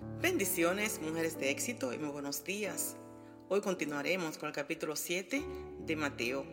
[0.00, 2.96] Bendiciones, mujeres de éxito y muy buenos días.
[3.50, 5.42] Hoy continuaremos con el capítulo 7
[5.86, 6.46] de Mateo.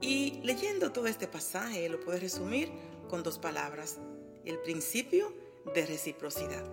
[0.00, 2.70] Y leyendo todo este pasaje lo puedes resumir
[3.08, 3.98] con dos palabras.
[4.44, 5.34] El principio
[5.74, 6.64] de reciprocidad.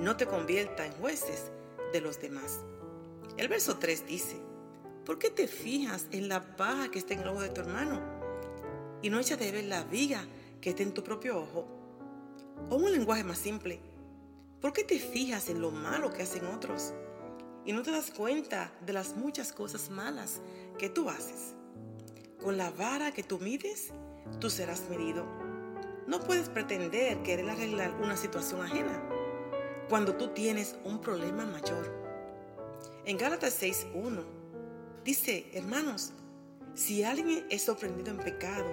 [0.00, 1.52] No te convierta en jueces
[1.92, 2.60] de los demás.
[3.36, 4.36] El verso 3 dice,
[5.06, 8.00] ¿por qué te fijas en la paja que está en el ojo de tu hermano
[9.02, 10.26] y no echas de ver la viga
[10.60, 11.66] que está en tu propio ojo?
[12.70, 13.80] O un lenguaje más simple,
[14.62, 16.94] ¿Por qué te fijas en lo malo que hacen otros
[17.64, 20.40] y no te das cuenta de las muchas cosas malas
[20.78, 21.54] que tú haces?
[22.40, 23.90] Con la vara que tú mides,
[24.38, 25.26] tú serás medido.
[26.06, 29.02] No puedes pretender querer arreglar una situación ajena
[29.88, 31.92] cuando tú tienes un problema mayor.
[33.04, 34.22] En Gálatas 6.1
[35.04, 36.12] dice, hermanos,
[36.74, 38.70] si alguien es sorprendido en pecado,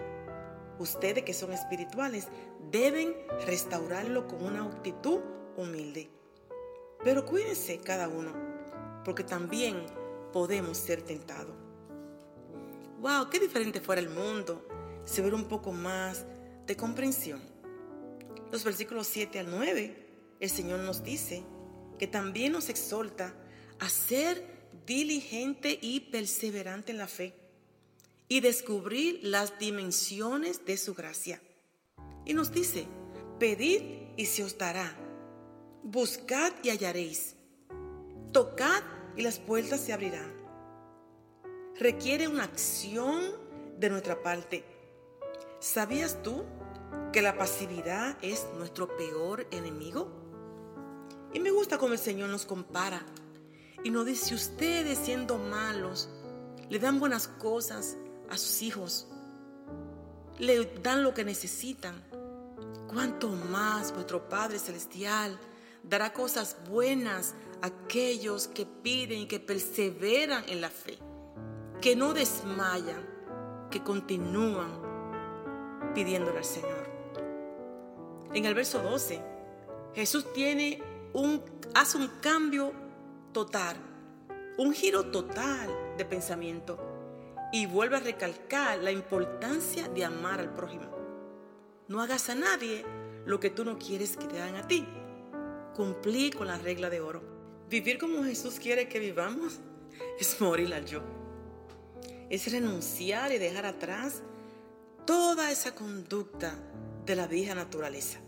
[0.77, 2.27] ustedes que son espirituales
[2.69, 3.16] deben
[3.47, 5.21] restaurarlo con una actitud
[5.58, 6.09] humilde.
[7.03, 8.34] Pero cuídense cada uno,
[9.05, 9.86] porque también
[10.33, 11.56] podemos ser tentados.
[13.00, 13.30] ¡Wow!
[13.30, 14.67] ¡Qué diferente fuera el mundo!
[15.06, 16.25] Se ve un poco más
[16.67, 17.41] de comprensión.
[18.52, 20.08] Los versículos 7 al 9,
[20.39, 21.44] el Señor nos dice
[21.97, 23.34] que también nos exhorta
[23.80, 24.44] a ser
[24.86, 27.34] diligente y perseverante en la fe
[28.28, 31.41] y descubrir las dimensiones de su gracia.
[32.25, 32.86] Y nos dice,
[33.39, 33.81] pedid
[34.17, 34.95] y se os dará
[35.83, 37.35] Buscad y hallaréis.
[38.33, 38.83] Tocad
[39.16, 40.33] y las puertas se abrirán.
[41.80, 43.22] Requiere una acción
[43.77, 44.66] de nuestra parte.
[45.59, 46.44] ¿Sabías tú
[47.13, 50.11] que la pasividad es nuestro peor enemigo?
[51.33, 53.02] Y me gusta cómo el Señor nos compara
[53.83, 56.09] y nos dice, ustedes siendo malos,
[56.69, 57.95] le dan buenas cosas
[58.30, 59.07] a sus hijos,
[60.38, 62.03] le dan lo que necesitan.
[62.91, 65.39] ¿Cuánto más vuestro Padre Celestial
[65.83, 70.97] dará cosas buenas a aquellos que piden y que perseveran en la fe,
[71.81, 73.05] que no desmayan,
[73.72, 74.90] que continúan
[75.94, 76.90] pidiéndole al Señor.
[78.34, 79.22] En el verso 12,
[79.95, 80.81] Jesús tiene
[81.13, 82.72] un, hace un cambio
[83.34, 83.78] total,
[84.57, 86.79] un giro total de pensamiento
[87.51, 90.85] y vuelve a recalcar la importancia de amar al prójimo.
[91.88, 92.85] No hagas a nadie
[93.25, 94.85] lo que tú no quieres que te hagan a ti
[95.79, 97.22] cumplir con la regla de oro.
[97.69, 99.59] Vivir como Jesús quiere que vivamos
[100.19, 101.01] es morir al yo.
[102.29, 104.22] Es renunciar y dejar atrás
[105.06, 106.53] toda esa conducta
[107.06, 108.19] de la vieja naturaleza.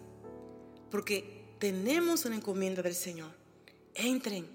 [0.90, 3.34] Porque tenemos una encomienda del Señor.
[3.96, 4.48] Entren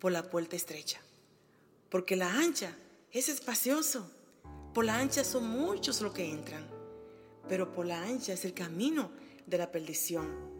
[0.00, 1.00] por la puerta estrecha.
[1.90, 2.74] Porque la ancha
[3.12, 4.10] es espacioso.
[4.74, 6.66] Por la ancha son muchos los que entran.
[7.48, 9.12] Pero por la ancha es el camino
[9.46, 10.51] de la perdición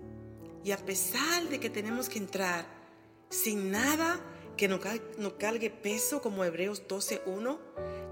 [0.64, 2.66] y a pesar de que tenemos que entrar
[3.28, 4.20] sin nada
[4.56, 4.80] que nos,
[5.38, 7.58] cargue peso como Hebreos 12.1,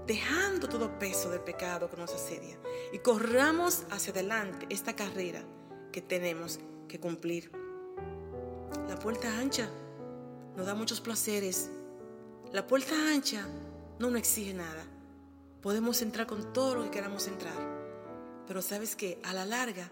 [0.07, 2.57] dejando todo peso del pecado que nos asedia
[2.91, 5.43] y corramos hacia adelante esta carrera
[5.91, 7.51] que tenemos que cumplir.
[8.89, 9.69] La puerta ancha
[10.55, 11.69] nos da muchos placeres.
[12.51, 13.47] La puerta ancha
[13.99, 14.83] no nos exige nada.
[15.61, 17.53] Podemos entrar con todo lo que queramos entrar.
[18.47, 19.89] Pero sabes que a la larga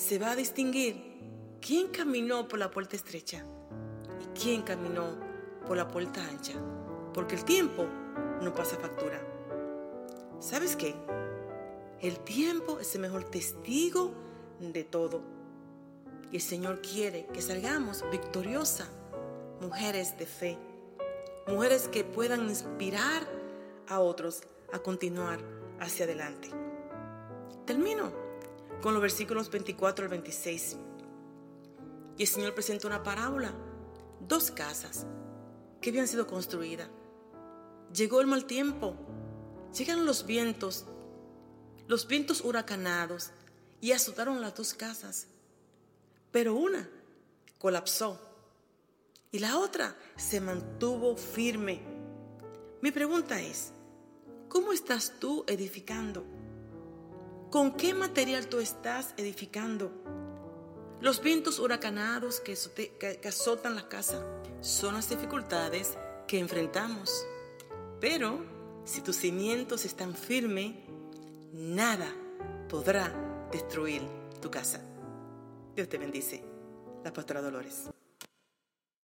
[0.00, 0.96] se va a distinguir
[1.60, 3.44] quién caminó por la puerta estrecha
[4.18, 5.18] y quién caminó
[5.66, 6.54] por la puerta ancha,
[7.12, 7.86] porque el tiempo
[8.40, 9.20] no pasa factura.
[10.40, 10.94] ¿Sabes qué?
[12.00, 14.14] El tiempo es el mejor testigo
[14.58, 15.20] de todo.
[16.32, 18.88] Y el Señor quiere que salgamos victoriosas,
[19.60, 20.58] mujeres de fe,
[21.46, 23.28] mujeres que puedan inspirar
[23.86, 25.40] a otros a continuar
[25.78, 26.48] hacia adelante.
[27.66, 28.29] Termino
[28.80, 30.76] con los versículos 24 al 26.
[32.16, 33.52] Y el Señor presenta una parábola,
[34.20, 35.06] dos casas
[35.80, 36.88] que habían sido construidas.
[37.94, 38.94] Llegó el mal tiempo,
[39.76, 40.86] llegaron los vientos,
[41.88, 43.30] los vientos huracanados
[43.80, 45.26] y azotaron las dos casas.
[46.30, 46.88] Pero una
[47.58, 48.20] colapsó
[49.32, 51.80] y la otra se mantuvo firme.
[52.82, 53.72] Mi pregunta es,
[54.48, 56.24] ¿cómo estás tú edificando?
[57.50, 59.90] ¿Con qué material tú estás edificando?
[61.00, 62.52] Los vientos huracanados que,
[63.26, 64.24] azotan la casa
[64.60, 65.98] son las dificultades
[66.28, 67.26] que enfrentamos.
[68.00, 68.38] Pero
[68.84, 70.76] si tus cimientos están firmes,
[71.52, 72.06] nada
[72.68, 73.12] podrá
[73.50, 74.02] destruir
[74.40, 74.80] tu casa.
[75.74, 76.44] Dios te bendice.
[77.02, 77.90] La pastora Dolores.